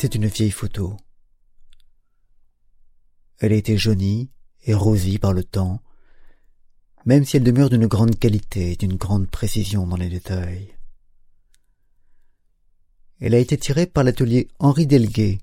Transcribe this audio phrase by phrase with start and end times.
[0.00, 0.96] C'est une vieille photo.
[3.40, 4.30] Elle a été jaunie
[4.62, 5.82] et rosie par le temps,
[7.04, 10.77] même si elle demeure d'une grande qualité et d'une grande précision dans les détails.
[13.20, 15.38] Elle a été tirée par l'atelier Henri Delguet,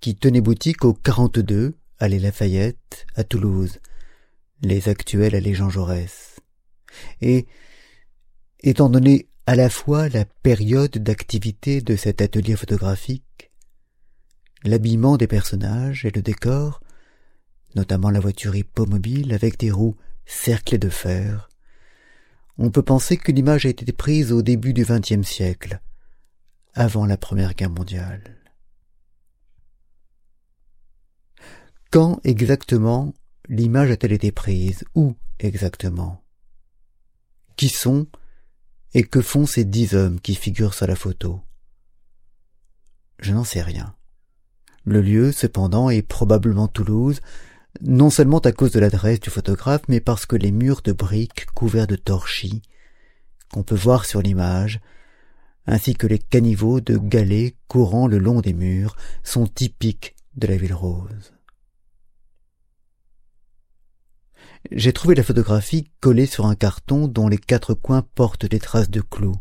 [0.00, 3.80] qui tenait boutique au 42, allée Lafayette, à Toulouse,
[4.62, 6.36] les actuels allées Jean Jaurès.
[7.20, 7.46] Et,
[8.60, 13.22] étant donné à la fois la période d'activité de cet atelier photographique
[14.64, 16.82] l'habillement des personnages et le décor,
[17.74, 21.48] notamment la voiture hippomobile avec des roues cerclées de fer,
[22.58, 25.80] on peut penser que l'image a été prise au début du XXe siècle,
[26.76, 28.36] avant la Première Guerre mondiale.
[31.90, 33.14] Quand exactement
[33.48, 34.84] l'image a-t-elle été prise?
[34.94, 36.22] Où exactement?
[37.56, 38.06] Qui sont
[38.92, 41.40] et que font ces dix hommes qui figurent sur la photo?
[43.20, 43.96] Je n'en sais rien.
[44.84, 47.22] Le lieu, cependant, est probablement Toulouse,
[47.80, 51.46] non seulement à cause de l'adresse du photographe, mais parce que les murs de briques
[51.54, 52.60] couverts de torchis,
[53.50, 54.80] qu'on peut voir sur l'image,
[55.66, 60.56] ainsi que les caniveaux de galets courant le long des murs, sont typiques de la
[60.56, 61.32] ville rose.
[64.72, 68.90] J'ai trouvé la photographie collée sur un carton dont les quatre coins portent des traces
[68.90, 69.36] de clous.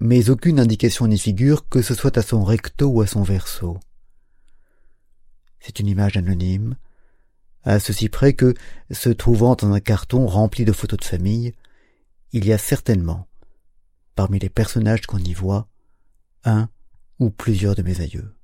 [0.00, 3.78] Mais aucune indication n'y figure que ce soit à son recto ou à son verso.
[5.58, 6.76] C'est une image anonyme,
[7.64, 8.54] à ceci près que,
[8.90, 11.54] se trouvant dans un carton rempli de photos de famille,
[12.32, 13.26] il y a certainement,
[14.20, 15.66] parmi les personnages qu'on y voit,
[16.44, 16.68] un
[17.20, 18.36] ou plusieurs de mes aïeux.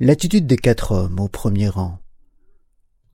[0.00, 2.00] L'attitude des quatre hommes au premier rang,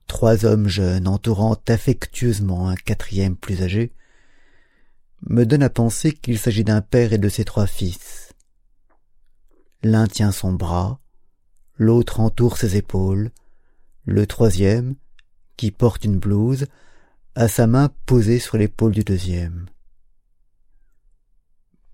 [0.07, 3.93] trois hommes jeunes entourant affectueusement un quatrième plus âgé,
[5.29, 8.33] me donne à penser qu'il s'agit d'un père et de ses trois fils,
[9.83, 10.99] L'un tient son bras,
[11.75, 13.29] l'autre entoure ses épaules,
[14.05, 14.95] le troisième,
[15.57, 16.65] qui porte une blouse,
[17.35, 19.65] a sa main posée sur l'épaule du deuxième.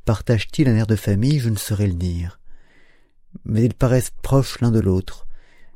[0.03, 1.39] Partagent-ils un air de famille?
[1.39, 2.39] Je ne saurais le dire.
[3.45, 5.27] Mais ils paraissent proches l'un de l'autre,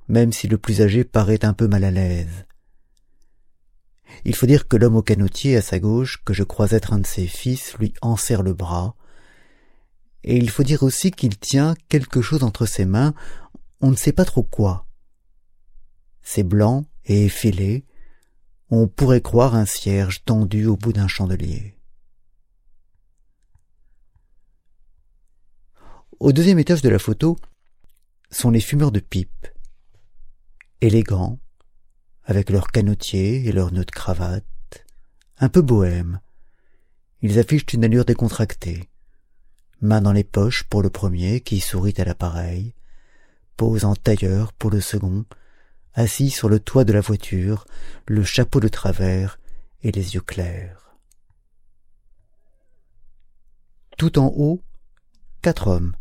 [0.10, 2.46] même si le plus âgé paraît un peu mal à l'aise.
[4.26, 7.00] Il faut dire que l'homme au canotier à sa gauche, que je crois être un
[7.00, 8.96] de ses fils, lui enserre le bras,
[10.24, 13.14] et il faut dire aussi qu'il tient quelque chose entre ses mains,
[13.82, 14.88] on ne sait pas trop quoi.
[16.22, 17.86] C'est blanc et effilé,
[18.76, 21.78] on pourrait croire un cierge tendu au bout d'un chandelier.
[26.20, 27.38] Au deuxième étage de la photo
[28.32, 29.48] sont les fumeurs de pipe,
[30.82, 31.40] élégants,
[32.24, 34.46] avec leurs canotiers et leurs nœuds de cravate,
[35.38, 36.20] un peu bohèmes.
[37.22, 38.90] Ils affichent une allure décontractée
[39.82, 42.74] main dans les poches pour le premier qui sourit à l'appareil,
[43.58, 45.26] pose en tailleur pour le second,
[45.94, 47.66] assis sur le toit de la voiture,
[48.08, 49.40] le chapeau de travers
[49.84, 50.96] et les yeux clairs.
[53.98, 54.62] Tout en haut,
[55.42, 55.96] quatre hommes.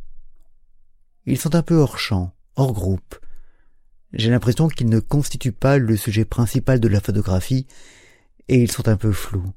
[1.26, 3.16] Ils sont un peu hors champ, hors groupe.
[4.12, 7.66] J'ai l'impression qu'ils ne constituent pas le sujet principal de la photographie,
[8.48, 9.52] et ils sont un peu flous.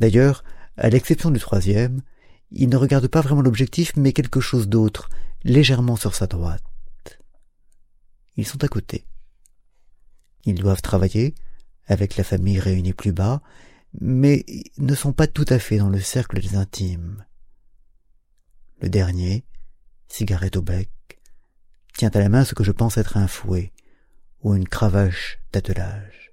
[0.00, 0.42] D'ailleurs,
[0.76, 2.02] à l'exception du troisième,
[2.50, 5.08] il ne regarde pas vraiment l'objectif, mais quelque chose d'autre,
[5.44, 6.64] légèrement sur sa droite.
[8.36, 9.06] Ils sont à côté.
[10.44, 11.34] Ils doivent travailler,
[11.86, 13.42] avec la famille réunie plus bas,
[14.00, 14.44] mais
[14.78, 17.24] ne sont pas tout à fait dans le cercle des intimes.
[18.80, 19.44] Le dernier,
[20.08, 20.90] cigarette au bec,
[21.96, 23.72] tient à la main ce que je pense être un fouet
[24.42, 26.32] ou une cravache d'attelage.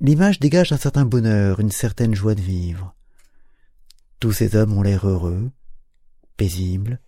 [0.00, 2.94] L'image dégage un certain bonheur, une certaine joie de vivre.
[4.20, 5.50] Tous ces hommes ont l'air heureux,
[6.36, 7.00] paisibles,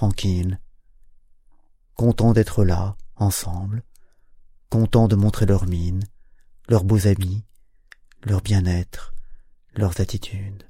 [0.00, 0.58] tranquilles,
[1.94, 3.82] contents d'être là, ensemble,
[4.70, 6.02] contents de montrer leurs mines,
[6.70, 7.44] leurs beaux habits,
[8.24, 9.14] leur bien-être,
[9.74, 10.66] leurs attitudes.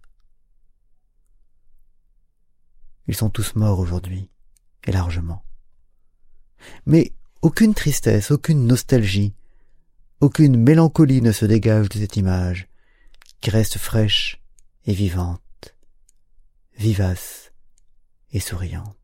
[3.07, 4.29] Ils sont tous morts aujourd'hui,
[4.83, 5.45] et largement.
[6.85, 9.37] Mais aucune tristesse, aucune nostalgie,
[10.21, 12.69] aucune mélancolie ne se dégage de cette image,
[13.41, 14.43] qui reste fraîche
[14.87, 15.77] et vivante,
[16.77, 17.53] vivace
[18.33, 19.00] et souriante.